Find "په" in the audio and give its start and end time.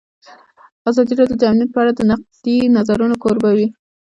1.73-1.79